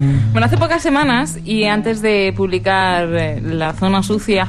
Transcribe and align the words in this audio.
Bueno, 0.00 0.46
hace 0.46 0.56
pocas 0.56 0.80
semanas 0.80 1.40
y 1.44 1.64
antes 1.64 2.00
de 2.02 2.32
publicar 2.36 3.08
eh, 3.14 3.40
La 3.42 3.72
Zona 3.72 4.04
Sucia, 4.04 4.46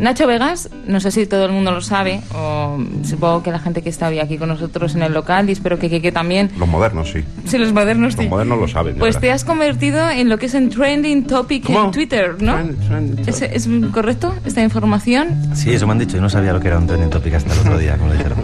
Nacho 0.00 0.26
Vegas, 0.26 0.68
no 0.86 1.00
sé 1.00 1.10
si 1.12 1.24
todo 1.26 1.46
el 1.46 1.52
mundo 1.52 1.72
lo 1.72 1.80
sabe, 1.80 2.20
o 2.34 2.76
supongo 3.02 3.42
que 3.42 3.50
la 3.50 3.58
gente 3.58 3.80
que 3.80 3.88
está 3.88 4.08
hoy 4.08 4.18
aquí 4.18 4.36
con 4.36 4.50
nosotros 4.50 4.94
en 4.94 5.00
el 5.02 5.14
local, 5.14 5.48
y 5.48 5.52
espero 5.52 5.78
que 5.78 5.88
que 6.02 6.12
también. 6.12 6.50
Los 6.58 6.68
modernos, 6.68 7.10
sí. 7.10 7.24
Sí, 7.46 7.56
los 7.56 7.72
modernos, 7.72 8.12
sí. 8.12 8.24
Los 8.24 8.28
modernos 8.28 8.58
lo 8.60 8.68
saben. 8.68 8.96
Pues 8.98 9.18
te 9.18 9.32
has 9.32 9.44
convertido 9.46 10.10
en 10.10 10.28
lo 10.28 10.36
que 10.38 10.44
es 10.44 10.52
un 10.52 10.68
trending 10.68 11.26
topic 11.26 11.64
¿Cómo? 11.64 11.86
en 11.86 11.90
Twitter, 11.92 12.36
¿no? 12.42 12.52
Trend- 12.58 12.76
trend- 12.86 13.26
¿Es, 13.28 13.40
es 13.40 13.66
correcto 13.94 14.34
esta 14.44 14.62
información? 14.62 15.56
Sí, 15.56 15.72
eso 15.72 15.86
me 15.86 15.92
han 15.92 16.00
dicho. 16.00 16.16
Yo 16.16 16.20
no 16.20 16.28
sabía 16.28 16.52
lo 16.52 16.60
que 16.60 16.68
era 16.68 16.76
un 16.76 16.86
trending 16.86 17.08
topic 17.08 17.32
hasta 17.32 17.54
el 17.54 17.60
otro 17.60 17.78
día, 17.78 17.96
como 17.96 18.08
lo 18.08 18.12
dijeron. 18.18 18.36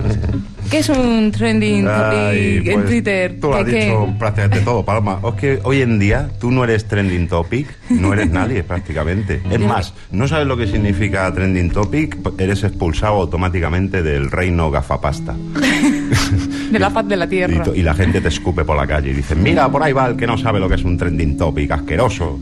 ¿Qué 0.72 0.78
es 0.78 0.88
un 0.88 1.30
trending 1.30 1.84
topic 1.84 2.66
en 2.66 2.72
pues, 2.72 2.86
Twitter? 2.86 3.36
Tú 3.38 3.48
lo 3.48 3.56
has 3.56 3.66
dicho 3.66 4.14
prácticamente 4.18 4.60
todo, 4.60 4.82
Paloma. 4.82 5.20
Es 5.22 5.34
que 5.34 5.58
hoy 5.64 5.82
en 5.82 5.98
día 5.98 6.30
tú 6.40 6.50
no 6.50 6.64
eres 6.64 6.88
trending 6.88 7.28
topic, 7.28 7.68
no 7.90 8.14
eres 8.14 8.30
nadie 8.30 8.62
prácticamente. 8.64 9.42
Es 9.50 9.60
más, 9.60 9.92
no 10.12 10.26
sabes 10.26 10.46
lo 10.46 10.56
que 10.56 10.66
significa 10.66 11.30
trending 11.30 11.70
topic, 11.70 12.16
eres 12.38 12.64
expulsado 12.64 13.16
automáticamente 13.16 14.02
del 14.02 14.30
reino 14.30 14.70
gafapasta. 14.70 15.36
De 16.72 16.78
la 16.78 16.88
faz 16.88 17.06
de 17.06 17.16
la 17.18 17.28
tierra. 17.28 17.64
y 17.74 17.82
la 17.82 17.92
gente 17.92 18.22
te 18.22 18.28
escupe 18.28 18.64
por 18.64 18.74
la 18.78 18.86
calle 18.86 19.10
y 19.10 19.12
dicen, 19.12 19.42
mira, 19.42 19.70
por 19.70 19.82
ahí 19.82 19.92
va 19.92 20.06
el 20.06 20.16
que 20.16 20.26
no 20.26 20.38
sabe 20.38 20.58
lo 20.58 20.70
que 20.70 20.76
es 20.76 20.84
un 20.84 20.96
trending 20.96 21.36
topic, 21.36 21.70
asqueroso. 21.70 22.40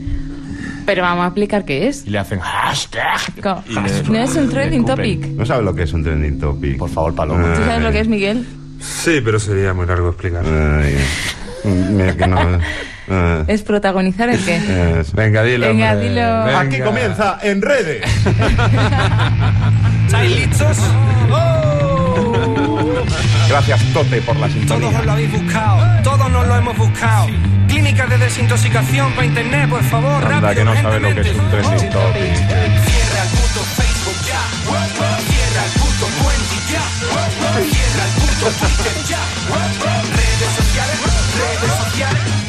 Pero 0.87 1.03
vamos 1.03 1.25
a 1.25 1.29
explicar 1.29 1.65
qué 1.65 1.89
es. 1.89 2.07
Y 2.07 2.11
le 2.11 2.19
hacen 2.19 2.41
hashtag. 2.41 3.21
Co- 3.43 3.63
Y 3.69 3.75
le- 3.75 3.81
No 4.11 4.19
es 4.19 4.35
un 4.37 4.47
le 4.47 4.53
trending 4.53 4.85
topic. 4.85 5.27
No 5.29 5.47
sabes 5.47 5.65
lo 5.65 5.75
que 5.75 5.83
es 5.85 5.93
un 5.93 6.03
trending 6.03 6.39
topic. 6.41 6.79
Por 6.79 6.91
favor, 6.91 7.15
Paloma. 7.15 7.55
¿Tú 7.55 7.63
sabes 7.65 7.83
lo 7.83 7.93
que 7.93 8.01
es, 8.01 8.09
Miguel? 8.09 8.47
Sí, 8.81 9.21
pero 9.25 9.39
sería 9.39 9.73
muy 9.75 9.87
largo 9.87 10.09
explicar. 10.11 10.43
Ay, 10.45 10.97
mira 11.65 12.17
que 12.17 12.27
no... 12.27 12.39
eh, 13.09 13.45
¿Es 13.49 13.63
protagonizar 13.63 14.29
el 14.31 14.43
qué? 14.45 14.57
eh, 14.67 15.03
Venga, 15.13 15.43
dilo. 15.43 15.67
Venga, 15.69 15.93
hombre. 15.93 16.09
dilo. 16.09 16.45
Venga. 16.45 16.61
Aquí 16.61 16.81
comienza 16.81 17.39
En 17.43 17.63
Redes. 17.63 18.05
¿Estáis 20.07 20.37
listos? 20.37 20.79
Gracias, 23.49 23.81
Tote, 23.93 24.21
por 24.23 24.37
la 24.37 24.47
Todos 24.47 24.53
sintonía. 24.59 24.99
os 25.01 25.07
lo 25.07 25.13
habéis 25.13 25.33
buscado, 25.33 26.03
todos 26.05 26.31
nos 26.31 26.47
lo 26.47 26.57
hemos 26.57 26.79
buscado. 26.79 27.27
Desintoxicación 28.31 29.13
para 29.15 29.27
internet, 29.27 29.69
por 29.69 29.83
favor, 29.83 30.23
Anda, 30.23 30.41
rápido, 30.41 30.55
que 30.55 30.65
no 30.65 30.75
sabe 30.81 31.01
lo 31.01 31.15
que 31.17 31.21
es 31.21 31.35
un 31.35 31.51
trending 31.51 31.91
topic. 31.91 32.37
Cierra 32.37 33.23
el 33.25 33.31
puto 33.35 33.61
Facebook 33.75 34.19
ya. 34.25 34.43
Cierra 35.27 35.65
el 35.67 35.73
puto 35.73 36.07
Twenty 36.23 36.59
ya. 36.71 36.85
Cierra 37.59 38.05
el 38.07 38.13
puto 38.15 38.47
Twitter 38.55 38.97
ya. 39.09 39.19
Redes 40.15 40.53
sociales, 40.55 40.97
redes 41.41 41.73
sociales. 41.83 42.41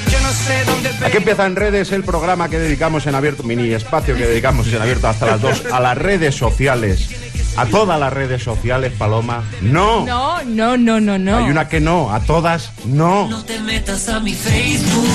Aquí 1.04 1.18
empieza 1.18 1.48
en 1.48 1.56
redes 1.56 1.92
el 1.92 2.04
programa 2.04 2.48
que 2.48 2.60
dedicamos 2.60 3.08
en 3.08 3.16
abierto, 3.16 3.42
mini 3.42 3.72
espacio 3.72 4.16
que 4.16 4.28
dedicamos 4.28 4.72
en 4.72 4.84
abierto 4.84 5.08
hasta 5.08 5.26
las 5.26 5.42
2 5.42 5.64
a 5.72 5.80
las 5.80 5.98
redes 5.98 6.36
sociales. 6.36 7.10
A 7.58 7.66
todas 7.66 8.00
las 8.00 8.14
redes 8.14 8.42
sociales, 8.44 8.94
Paloma. 8.98 9.44
No. 9.62 10.06
No, 10.06 10.44
no, 10.44 10.78
no, 10.78 11.00
no, 11.00 11.18
no. 11.18 11.38
Hay 11.38 11.50
una 11.50 11.68
que 11.68 11.80
no. 11.80 12.12
A 12.14 12.22
todas, 12.22 12.72
no. 12.86 13.28
No 13.28 13.44
te 13.44 13.60
metas 13.60 14.08
a 14.10 14.20
mi 14.20 14.34
Facebook, 14.34 15.08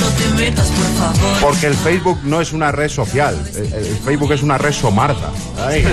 no 0.00 0.06
te 0.08 0.42
metas 0.42 0.68
por 0.68 0.86
favor. 0.86 1.40
Porque 1.40 1.66
el 1.66 1.74
Facebook 1.74 2.20
no 2.24 2.40
es 2.40 2.52
una 2.52 2.70
red 2.70 2.88
social. 2.88 3.36
El, 3.56 3.72
el 3.72 3.96
Facebook 3.98 4.32
es 4.32 4.42
una 4.42 4.56
red 4.56 4.72
somarda. 4.72 5.30
Ay. 5.66 5.84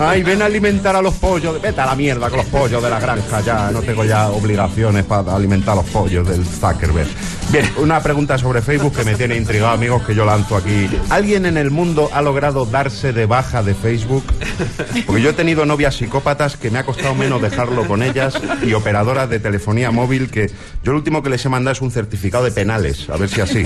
Ay, 0.00 0.22
ven 0.22 0.42
a 0.42 0.46
alimentar 0.46 0.96
a 0.96 1.02
los 1.02 1.14
pollos. 1.14 1.60
Vete 1.62 1.80
a 1.80 1.86
la 1.86 1.94
mierda 1.94 2.28
con 2.28 2.38
los 2.38 2.46
pollos 2.46 2.82
de 2.82 2.90
la 2.90 2.98
granja 2.98 3.40
ya. 3.40 3.70
No 3.70 3.80
tengo 3.82 4.04
ya 4.04 4.28
obligaciones 4.30 5.04
para 5.04 5.34
alimentar 5.34 5.72
a 5.72 5.76
los 5.76 5.86
pollos 5.86 6.28
del 6.28 6.44
Zuckerberg. 6.44 7.08
Bien, 7.52 7.64
una 7.78 8.00
pregunta 8.00 8.38
sobre 8.38 8.62
Facebook 8.62 8.94
que 8.94 9.04
me 9.04 9.16
tiene 9.16 9.36
intrigado, 9.36 9.72
amigos, 9.72 10.04
que 10.04 10.14
yo 10.14 10.24
lanzo 10.24 10.56
aquí. 10.56 10.88
¿Alguien 11.08 11.46
en 11.46 11.56
el 11.56 11.72
mundo 11.72 12.08
ha 12.12 12.22
logrado 12.22 12.64
darse 12.64 13.12
de 13.12 13.26
baja 13.26 13.64
de 13.64 13.74
Facebook? 13.74 14.22
Porque 15.04 15.20
yo 15.20 15.30
he 15.30 15.32
tenido 15.32 15.66
novias 15.66 15.96
psicópatas 15.96 16.56
que 16.56 16.70
me 16.70 16.78
ha 16.78 16.84
costado 16.84 17.12
menos 17.16 17.42
dejarlo 17.42 17.88
con 17.88 18.04
ellas 18.04 18.40
y 18.62 18.72
operadoras 18.72 19.28
de 19.28 19.40
telefonía 19.40 19.90
móvil 19.90 20.30
que 20.30 20.46
yo 20.84 20.92
lo 20.92 20.98
último 20.98 21.24
que 21.24 21.30
les 21.30 21.44
he 21.44 21.48
mandado 21.48 21.72
es 21.72 21.82
un 21.82 21.90
certificado 21.90 22.44
de 22.44 22.52
penales, 22.52 23.10
a 23.10 23.16
ver 23.16 23.28
si 23.28 23.40
así. 23.40 23.64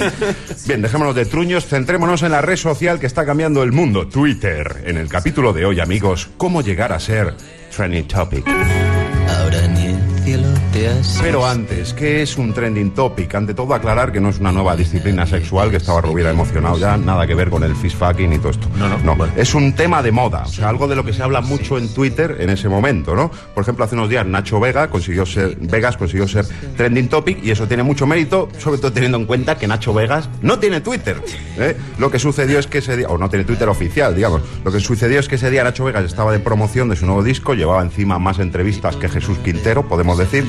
Bien, 0.67 0.81
dejémonos 0.81 1.15
de 1.15 1.27
truños, 1.27 1.67
centrémonos 1.67 2.23
en 2.23 2.33
la 2.33 2.41
red 2.41 2.57
social 2.57 2.99
que 2.99 3.07
está 3.07 3.27
cambiando 3.27 3.63
el 3.63 3.73
mundo, 3.73 4.09
Twitter. 4.09 4.83
En 4.87 4.97
el 4.97 5.09
capítulo 5.09 5.53
de 5.53 5.67
hoy, 5.67 5.81
amigos, 5.81 6.31
cómo 6.39 6.63
llegar 6.63 6.95
a 6.95 7.01
ser 7.01 7.35
trending 7.75 8.09
topic. 8.09 8.47
Ahora 8.49 9.67
ni 9.69 9.94
cielo 10.25 10.49
te 10.73 10.89
has... 10.89 11.19
Pero 11.21 11.47
antes, 11.47 11.93
¿qué 11.93 12.23
es 12.23 12.39
un 12.39 12.55
trending 12.55 12.93
topic? 12.93 13.35
Ante 13.35 13.53
todo, 13.53 13.75
aclarar 13.75 14.11
que 14.11 14.21
no 14.21 14.31
es 14.31 14.39
una 14.39 14.53
nueva 14.53 14.75
disciplina 14.75 15.27
sexual, 15.27 15.71
que 15.71 15.77
estaba 15.77 16.01
Rovira 16.01 16.31
emocionado 16.31 16.79
ya, 16.79 16.97
nada 16.97 17.27
que 17.27 17.35
ver 17.35 17.51
con 17.51 17.63
el 17.63 17.77
fishfucking 17.77 18.33
y 18.33 18.39
todo 18.39 18.51
esto. 18.51 18.69
No, 18.77 18.89
no. 18.89 19.27
Es 19.37 19.55
un 19.55 19.75
tema 19.75 20.03
de 20.03 20.13
moda, 20.13 20.45
o 20.45 20.49
sea, 20.49 20.71
algo 20.71 20.89
de 20.89 20.97
lo 20.97 21.05
que 21.05 21.13
se 21.13 21.23
habla 21.23 21.43
mucho 21.43 21.77
en 21.77 21.93
Twitter 21.93 22.39
en 22.41 22.49
ese 22.49 22.71
momento, 22.71 23.15
¿no? 23.15 23.31
Por 23.55 23.63
ejemplo, 23.63 23.85
hace 23.85 23.97
unos 23.97 24.09
días 24.09 24.27
Nacho 24.27 24.59
Vega 24.61 24.89
consiguió 24.89 25.27
ser, 25.27 25.57
Vegas 25.61 25.99
consiguió 25.99 26.27
ser 26.27 26.47
trending 26.77 27.09
topic 27.09 27.45
y 27.45 27.51
eso 27.51 27.69
tiene 27.69 27.83
mucho 27.83 28.07
mérito, 28.07 28.49
sobre 28.59 28.79
todo 28.79 28.93
teniendo 28.93 29.19
en 29.19 29.27
cuenta 29.27 29.57
que 29.57 29.67
Nacho 29.67 29.93
Vegas 29.93 30.31
no 30.41 30.59
tiene 30.59 30.81
Twitter. 30.81 31.23
¿eh? 31.59 31.77
Lo 31.99 32.11
que 32.11 32.19
sucedió 32.19 32.59
es 32.59 32.67
que 32.67 32.79
ese 32.79 32.97
día, 32.97 33.09
o 33.09 33.19
no 33.19 33.29
tiene 33.29 33.45
Twitter 33.45 33.69
oficial, 33.69 34.15
digamos, 34.15 34.41
lo 34.65 34.73
que 34.73 34.81
sucedió 34.81 35.21
es 35.21 35.29
que 35.29 35.35
ese 35.35 35.51
día 35.51 35.65
Nacho 35.65 35.85
Vegas 35.85 36.05
estaba 36.05 36.33
de 36.33 36.39
promoción 36.39 36.89
de 36.89 36.97
su 36.97 37.05
nuevo 37.05 37.23
disco, 37.23 37.53
llevaba 37.53 37.83
encima 37.83 38.19
más 38.19 38.39
entrevistas 38.39 38.97
que 38.97 39.11
Jesús 39.11 39.37
Quintero, 39.39 39.87
podemos 39.87 40.14
decir, 40.19 40.47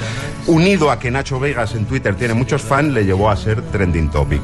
unido 0.47 0.91
a 0.91 0.99
que 0.99 1.11
Nacho 1.11 1.39
Vegas 1.39 1.73
en 1.75 1.85
Twitter 1.85 2.15
tiene 2.15 2.33
muchos 2.33 2.61
fans, 2.61 2.93
le 2.93 3.05
llevó 3.05 3.29
a 3.29 3.35
ser 3.37 3.61
trending 3.61 4.09
topic. 4.09 4.41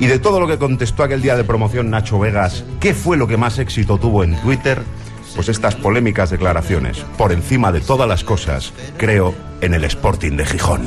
Y 0.00 0.06
de 0.06 0.18
todo 0.18 0.40
lo 0.40 0.46
que 0.46 0.58
contestó 0.58 1.02
aquel 1.02 1.22
día 1.22 1.36
de 1.36 1.44
promoción 1.44 1.90
Nacho 1.90 2.18
Vegas, 2.18 2.64
¿qué 2.80 2.94
fue 2.94 3.16
lo 3.16 3.26
que 3.26 3.36
más 3.36 3.58
éxito 3.58 3.98
tuvo 3.98 4.24
en 4.24 4.36
Twitter? 4.42 4.82
Pues 5.34 5.48
estas 5.48 5.74
polémicas 5.76 6.30
declaraciones. 6.30 6.98
Por 7.16 7.32
encima 7.32 7.72
de 7.72 7.80
todas 7.80 8.06
las 8.08 8.22
cosas, 8.24 8.72
creo 8.98 9.34
en 9.60 9.72
el 9.74 9.84
Sporting 9.84 10.36
de 10.36 10.44
Gijón. 10.44 10.86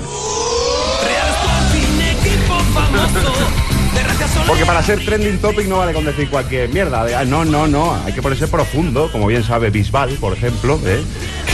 Porque 4.48 4.66
para 4.66 4.84
ser 4.84 5.04
trending 5.04 5.40
topic 5.40 5.68
no 5.68 5.78
vale 5.80 5.94
con 5.94 6.06
decir 6.06 6.30
cualquier 6.30 6.70
mierda. 6.70 7.06
"Ah, 7.20 7.26
no, 7.26 7.44
no, 7.46 7.66
no. 7.68 7.96
Hay 8.06 8.14
que 8.14 8.22
ponerse 8.22 8.48
profundo, 8.48 9.10
como 9.12 9.26
bien 9.28 9.44
sabe 9.44 9.70
Bisbal, 9.72 10.12
por 10.20 10.34
ejemplo. 10.34 10.80
¿eh? 10.86 11.04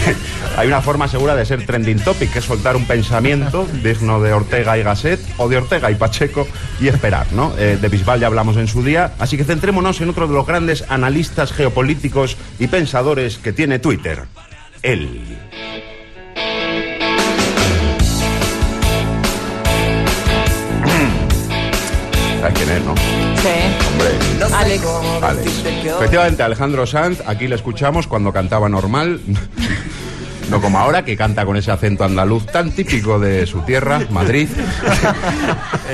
Hay 0.57 0.67
una 0.67 0.81
forma 0.81 1.07
segura 1.07 1.35
de 1.35 1.45
ser 1.45 1.65
trending 1.65 1.99
topic, 1.99 2.31
que 2.31 2.39
es 2.39 2.45
soltar 2.45 2.75
un 2.75 2.85
pensamiento 2.85 3.67
digno 3.83 4.21
de 4.21 4.33
Ortega 4.33 4.77
y 4.77 4.83
Gasset, 4.83 5.19
o 5.37 5.47
de 5.49 5.57
Ortega 5.57 5.91
y 5.91 5.95
Pacheco, 5.95 6.47
y 6.79 6.87
esperar, 6.87 7.27
¿no? 7.31 7.53
Eh, 7.57 7.77
de 7.79 7.89
Bisbal 7.89 8.19
ya 8.19 8.27
hablamos 8.27 8.57
en 8.57 8.67
su 8.67 8.83
día. 8.83 9.13
Así 9.19 9.37
que 9.37 9.43
centrémonos 9.43 10.01
en 10.01 10.09
otro 10.09 10.27
de 10.27 10.33
los 10.33 10.45
grandes 10.45 10.85
analistas 10.89 11.51
geopolíticos 11.51 12.37
y 12.59 12.67
pensadores 12.67 13.37
que 13.37 13.53
tiene 13.53 13.79
Twitter. 13.79 14.23
Él. 14.81 15.21
¿Sabes 22.41 22.57
quién 22.57 22.69
es, 22.71 22.83
no? 22.83 22.95
Sí. 22.95 23.49
Hombre. 23.87 24.55
Alex. 24.55 24.83
Alex. 25.21 25.65
Efectivamente, 25.85 26.41
Alejandro 26.41 26.87
Sanz, 26.87 27.21
aquí 27.27 27.47
le 27.47 27.53
escuchamos 27.53 28.07
cuando 28.07 28.33
cantaba 28.33 28.67
normal. 28.67 29.21
No 30.51 30.59
como 30.59 30.77
ahora, 30.79 31.05
que 31.05 31.15
canta 31.15 31.45
con 31.45 31.55
ese 31.55 31.71
acento 31.71 32.03
andaluz 32.03 32.45
tan 32.45 32.71
típico 32.71 33.17
de 33.19 33.47
su 33.47 33.61
tierra, 33.61 34.01
Madrid. 34.09 34.49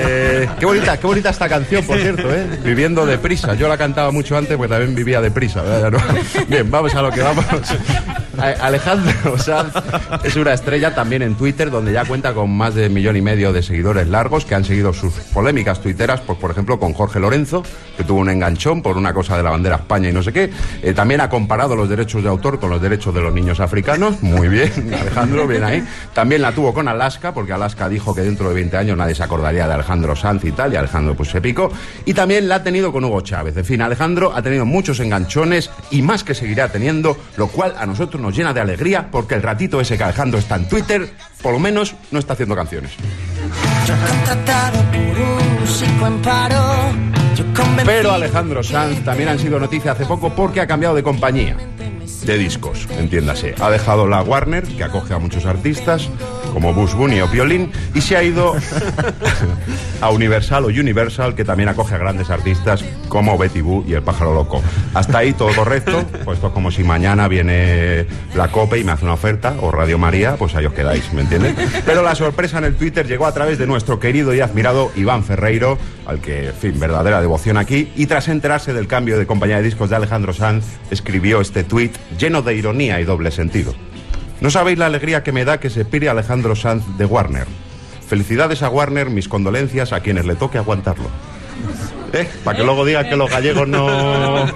Eh, 0.00 0.48
qué 0.60 0.64
bonita, 0.64 0.96
qué 0.96 1.06
bonita 1.08 1.30
esta 1.30 1.48
canción, 1.48 1.84
por 1.84 1.98
cierto, 1.98 2.32
¿eh? 2.32 2.46
Viviendo 2.62 3.04
deprisa. 3.04 3.54
Yo 3.54 3.66
la 3.66 3.76
cantaba 3.76 4.12
mucho 4.12 4.36
antes 4.36 4.56
porque 4.56 4.70
también 4.70 4.94
vivía 4.94 5.20
deprisa. 5.20 5.60
¿verdad? 5.62 5.90
No. 5.90 5.98
Bien, 6.46 6.70
vamos 6.70 6.94
a 6.94 7.02
lo 7.02 7.10
que 7.10 7.20
vamos. 7.20 7.44
Alejandro 8.38 9.38
Sanz 9.38 9.74
es 10.22 10.36
una 10.36 10.52
estrella 10.52 10.94
también 10.94 11.22
en 11.22 11.34
Twitter, 11.34 11.70
donde 11.70 11.92
ya 11.92 12.04
cuenta 12.04 12.34
con 12.34 12.50
más 12.50 12.74
de 12.74 12.88
millón 12.88 13.16
y 13.16 13.22
medio 13.22 13.52
de 13.52 13.62
seguidores 13.62 14.06
largos 14.08 14.44
que 14.44 14.54
han 14.54 14.64
seguido 14.64 14.92
sus 14.92 15.12
polémicas 15.12 15.80
tuiteras, 15.80 16.20
pues 16.20 16.38
por 16.38 16.50
ejemplo 16.50 16.78
con 16.78 16.92
Jorge 16.92 17.20
Lorenzo, 17.20 17.62
que 17.96 18.04
tuvo 18.04 18.20
un 18.20 18.30
enganchón 18.30 18.82
por 18.82 18.96
una 18.96 19.12
cosa 19.12 19.36
de 19.36 19.42
la 19.42 19.50
bandera 19.50 19.76
España 19.76 20.08
y 20.08 20.12
no 20.12 20.22
sé 20.22 20.32
qué. 20.32 20.50
Eh, 20.82 20.94
también 20.94 21.20
ha 21.20 21.28
comparado 21.28 21.74
los 21.74 21.88
derechos 21.88 22.22
de 22.22 22.28
autor 22.28 22.60
con 22.60 22.70
los 22.70 22.80
derechos 22.80 23.14
de 23.14 23.20
los 23.20 23.32
niños 23.32 23.60
africanos. 23.60 24.22
Muy 24.22 24.48
bien, 24.48 24.94
Alejandro, 25.00 25.46
bien 25.46 25.64
ahí. 25.64 25.84
También 26.14 26.42
la 26.42 26.52
tuvo 26.52 26.72
con 26.72 26.88
Alaska, 26.88 27.34
porque 27.34 27.52
Alaska 27.52 27.88
dijo 27.88 28.14
que 28.14 28.22
dentro 28.22 28.48
de 28.48 28.54
20 28.54 28.76
años 28.76 28.96
nadie 28.96 29.14
se 29.14 29.22
acordaría 29.22 29.66
de 29.66 29.74
Alejandro 29.74 30.14
Sanz 30.14 30.44
y 30.44 30.52
tal, 30.52 30.72
y 30.72 30.76
Alejandro 30.76 31.14
pues 31.14 31.30
se 31.30 31.40
picó. 31.40 31.70
Y 32.04 32.14
también 32.14 32.48
la 32.48 32.56
ha 32.56 32.62
tenido 32.62 32.92
con 32.92 33.04
Hugo 33.04 33.20
Chávez. 33.20 33.56
En 33.56 33.64
fin, 33.64 33.82
Alejandro 33.82 34.32
ha 34.34 34.42
tenido 34.42 34.64
muchos 34.64 35.00
enganchones 35.00 35.70
y 35.90 36.02
más 36.02 36.24
que 36.24 36.34
seguirá 36.34 36.68
teniendo, 36.68 37.16
lo 37.36 37.48
cual 37.48 37.74
a 37.78 37.86
nosotros 37.86 38.22
nos 38.22 38.27
llena 38.30 38.52
de 38.52 38.60
alegría 38.60 39.10
porque 39.10 39.34
el 39.34 39.42
ratito 39.42 39.80
ese 39.80 39.96
que 39.96 40.04
Alejandro 40.04 40.38
está 40.38 40.56
en 40.56 40.68
Twitter, 40.68 41.10
por 41.42 41.52
lo 41.52 41.58
menos 41.58 41.94
no 42.10 42.18
está 42.18 42.34
haciendo 42.34 42.54
canciones. 42.54 42.92
Yo 43.86 43.94
contratado 43.94 44.82
por 44.90 45.20
un 45.20 45.60
músico 45.60 46.06
en 46.06 46.22
paro. 46.22 46.92
Yo 47.34 47.44
convencido 47.54 47.84
Pero 47.86 48.12
Alejandro 48.12 48.62
Sanz 48.62 49.04
también 49.04 49.28
han 49.28 49.38
sido 49.38 49.58
noticia 49.58 49.92
hace 49.92 50.04
poco 50.04 50.30
porque 50.34 50.60
ha 50.60 50.66
cambiado 50.66 50.94
de 50.94 51.02
compañía. 51.02 51.56
De 52.28 52.36
discos, 52.36 52.86
entiéndase. 52.98 53.54
Ha 53.58 53.70
dejado 53.70 54.06
la 54.06 54.20
Warner, 54.20 54.62
que 54.62 54.84
acoge 54.84 55.14
a 55.14 55.18
muchos 55.18 55.46
artistas, 55.46 56.10
como 56.52 56.74
Bush 56.74 56.92
Bunny 56.92 57.22
o 57.22 57.30
Piolín, 57.30 57.72
y 57.94 58.02
se 58.02 58.18
ha 58.18 58.22
ido 58.22 58.54
a 60.02 60.10
Universal 60.10 60.66
o 60.66 60.68
Universal, 60.68 61.34
que 61.34 61.46
también 61.46 61.70
acoge 61.70 61.94
a 61.94 61.98
grandes 61.98 62.28
artistas 62.28 62.84
como 63.08 63.38
Betty 63.38 63.62
Boo 63.62 63.82
y 63.88 63.94
El 63.94 64.02
Pájaro 64.02 64.34
Loco. 64.34 64.62
Hasta 64.92 65.16
ahí 65.16 65.32
todo 65.32 65.54
correcto, 65.56 66.04
pues 66.26 66.36
esto 66.36 66.48
es 66.48 66.52
como 66.52 66.70
si 66.70 66.84
mañana 66.84 67.28
viene 67.28 68.06
la 68.34 68.48
COPE 68.48 68.80
y 68.80 68.84
me 68.84 68.92
hace 68.92 69.06
una 69.06 69.14
oferta, 69.14 69.54
o 69.62 69.70
Radio 69.70 69.96
María, 69.96 70.36
pues 70.36 70.54
ahí 70.54 70.66
os 70.66 70.74
quedáis, 70.74 71.10
¿me 71.14 71.22
entiendes? 71.22 71.54
Pero 71.86 72.02
la 72.02 72.14
sorpresa 72.14 72.58
en 72.58 72.64
el 72.64 72.76
Twitter 72.76 73.06
llegó 73.06 73.24
a 73.24 73.32
través 73.32 73.56
de 73.56 73.66
nuestro 73.66 74.00
querido 74.00 74.34
y 74.34 74.40
admirado 74.40 74.92
Iván 74.96 75.24
Ferreiro, 75.24 75.78
al 76.04 76.20
que, 76.20 76.48
en 76.48 76.54
fin, 76.54 76.78
verdadera 76.78 77.22
devoción 77.22 77.56
aquí, 77.56 77.90
y 77.96 78.04
tras 78.04 78.28
enterarse 78.28 78.74
del 78.74 78.86
cambio 78.86 79.18
de 79.18 79.26
compañía 79.26 79.56
de 79.56 79.62
discos 79.62 79.88
de 79.88 79.96
Alejandro 79.96 80.34
Sanz, 80.34 80.66
escribió 80.90 81.40
este 81.40 81.64
tuit 81.64 81.96
lleno 82.18 82.42
de 82.42 82.54
ironía 82.54 83.00
y 83.00 83.04
doble 83.04 83.30
sentido. 83.30 83.74
No 84.40 84.50
sabéis 84.50 84.78
la 84.78 84.86
alegría 84.86 85.22
que 85.22 85.32
me 85.32 85.44
da 85.44 85.58
que 85.58 85.70
se 85.70 85.84
pire 85.84 86.08
Alejandro 86.08 86.54
Sanz 86.54 86.84
de 86.96 87.04
Warner. 87.04 87.46
Felicidades 88.06 88.62
a 88.62 88.68
Warner, 88.70 89.10
mis 89.10 89.28
condolencias 89.28 89.92
a 89.92 90.00
quienes 90.00 90.26
le 90.26 90.34
toque 90.34 90.58
aguantarlo. 90.58 91.08
¿Eh? 92.12 92.26
Para 92.44 92.56
que 92.56 92.64
luego 92.64 92.84
digan 92.84 93.08
que 93.08 93.16
los 93.16 93.30
gallegos 93.30 93.68
no... 93.68 94.46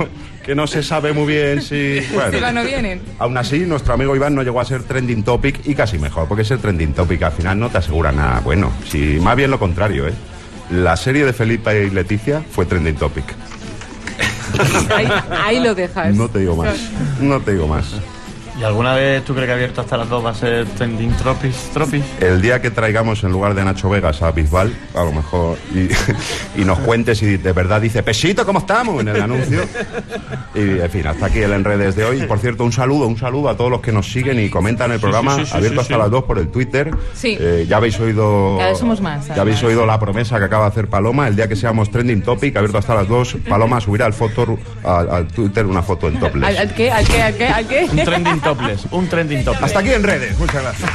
que 0.45 0.55
no 0.55 0.67
se 0.67 0.83
sabe 0.83 1.13
muy 1.13 1.27
bien 1.27 1.63
si... 1.63 2.01
Bueno. 2.13 2.49
Si 2.49 2.55
no 2.55 2.65
vienen. 2.65 3.03
Aún 3.19 3.37
así, 3.37 3.61
nuestro 3.61 3.95
amigo 3.95 4.17
Iván 4.17 4.35
no 4.35 4.43
llegó 4.43 4.61
a 4.61 4.65
ser 4.65 4.83
trending 4.83 5.23
topic 5.23 5.61
y 5.65 5.75
casi 5.75 5.99
mejor, 5.99 6.29
porque 6.29 6.45
ser 6.45 6.59
trending 6.59 6.95
topic 6.95 7.23
al 7.23 7.33
final 7.33 7.59
no 7.59 7.69
te 7.69 7.79
asegura 7.79 8.13
nada 8.13 8.41
bueno. 8.41 8.73
Si 8.89 9.19
más 9.21 9.37
bien 9.37 9.51
lo 9.51 9.59
contrario, 9.59 10.09
¿eh? 10.09 10.13
La 10.71 10.97
serie 10.97 11.25
de 11.25 11.33
Felipe 11.33 11.85
y 11.85 11.91
Leticia 11.91 12.43
fue 12.51 12.65
trending 12.67 12.97
topic. 12.97 13.25
Ahí, 15.45 15.61
lo 15.61 15.75
dejas. 15.75 16.15
No 16.15 16.29
te 16.29 16.41
digo 16.41 16.57
más. 16.57 16.77
No 17.21 17.41
te 17.41 17.53
digo 17.53 17.67
más. 17.67 17.95
¿Y 18.63 18.65
alguna 18.65 18.95
vez 18.95 19.25
tú 19.25 19.35
crees 19.35 19.49
que 19.49 19.55
abierto 19.55 19.81
hasta 19.81 19.97
las 19.97 20.09
dos 20.09 20.25
va 20.25 20.31
a 20.31 20.35
ser 20.35 20.65
trending 20.67 21.11
tropis? 21.17 21.71
tropis? 21.75 22.05
El 22.21 22.41
día 22.41 22.63
que 22.63 22.71
traigamos 22.71 23.25
en 23.25 23.33
lugar 23.33 23.57
de 23.57 23.65
Nacho 23.65 23.91
Vegas 23.91 24.23
a 24.23 24.31
Bisbal, 24.31 24.73
a 24.95 25.03
lo 25.03 25.11
mejor, 25.11 25.59
y, 25.75 25.89
y 26.61 26.65
nos 26.65 26.79
cuentes 26.79 27.19
si 27.19 27.39
de 27.39 27.53
verdad 27.53 27.81
dice, 27.81 28.05
Pesito, 28.05 28.47
¿cómo 28.47 28.61
estamos? 28.61 29.01
en 29.01 29.09
el 29.09 29.21
anuncio. 29.21 29.63
Y, 30.55 30.79
en 30.79 30.91
fin, 30.91 31.05
hasta 31.09 31.27
aquí 31.27 31.41
el 31.41 31.53
Enredes 31.53 31.97
de 31.97 32.05
hoy. 32.05 32.23
Y, 32.23 32.27
por 32.27 32.39
cierto, 32.39 32.63
un 32.63 32.71
saludo, 32.71 33.09
un 33.09 33.19
saludo 33.19 33.49
a 33.49 33.57
todos 33.57 33.69
los 33.69 33.81
que 33.81 33.91
nos 33.91 34.13
siguen 34.13 34.39
y 34.39 34.49
comentan 34.49 34.93
el 34.93 35.01
programa, 35.01 35.35
sí, 35.39 35.47
sí, 35.47 35.57
abierto 35.57 35.81
sí, 35.81 35.83
hasta 35.83 35.95
sí. 35.95 36.01
las 36.01 36.11
2 36.13 36.23
por 36.23 36.39
el 36.39 36.47
Twitter. 36.49 36.95
Sí. 37.15 37.37
Eh, 37.41 37.67
ya 37.69 37.79
habéis 37.79 37.99
oído... 37.99 38.59
Cada 38.59 38.71
vez 38.71 38.79
somos 38.79 39.01
más, 39.01 39.27
Ya 39.27 39.41
habéis 39.41 39.61
oído 39.65 39.87
la 39.87 39.99
promesa 39.99 40.39
que 40.39 40.45
acaba 40.45 40.67
de 40.67 40.71
hacer 40.71 40.87
Paloma. 40.87 41.27
El 41.27 41.35
día 41.35 41.49
que 41.49 41.57
seamos 41.57 41.91
trending 41.91 42.23
topic, 42.23 42.55
abierto 42.55 42.79
hasta 42.79 42.95
las 42.95 43.09
2, 43.09 43.39
Paloma 43.49 43.81
subirá 43.81 44.07
al, 44.07 44.13
foto, 44.13 44.57
al, 44.85 45.11
al 45.11 45.27
Twitter 45.27 45.67
una 45.67 45.83
foto 45.83 46.07
en 46.07 46.15
¿Al, 46.15 46.21
topless. 46.21 46.59
al 46.61 46.75
qué? 46.75 46.93
¿Al 46.93 47.09
qué? 47.09 47.23
¿Al 47.23 47.35
qué? 47.35 47.47
¿Al 47.49 47.67
qué? 47.67 47.89
Un 47.91 48.05
trending 48.05 48.41
un 48.91 49.09
trending 49.09 49.45
topless. 49.45 49.65
Hasta 49.65 49.81
aquí 49.81 49.91
en 49.93 50.03
redes. 50.03 50.39
Muchas 50.39 50.63
gracias. 50.63 50.91